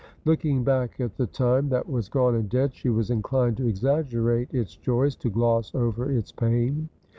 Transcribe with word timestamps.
Looking 0.25 0.63
back 0.63 0.99
at 0.99 1.15
the 1.15 1.27
time 1.27 1.69
that 1.69 1.87
was 1.87 2.09
gone 2.09 2.33
and 2.33 2.49
dead, 2.49 2.73
she 2.73 2.89
was 2.89 3.11
inclined 3.11 3.57
to 3.57 3.67
exaggerate 3.67 4.51
its 4.51 4.75
joys, 4.75 5.15
to 5.17 5.29
gloss 5.29 5.75
over 5.75 6.11
its 6.11 6.31
pain. 6.31 6.89